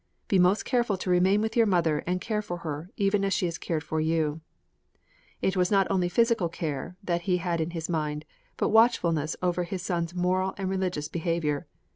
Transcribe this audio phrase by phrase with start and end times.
[0.29, 3.45] "Be most careful to remain with your mother and care for her, even as she
[3.45, 4.41] has cared for you."
[5.43, 8.25] It was not only physical care that he had in his mind,
[8.57, 11.67] but watchfulness over his son's moral and religious behaviour.